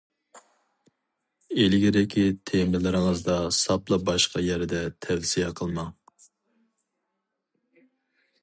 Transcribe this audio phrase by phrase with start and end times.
[1.65, 5.95] ئىلگىرىكى تېمىلىرىڭىزدا ساپلا باشقا يەردە تەۋسىيە قىلماڭ!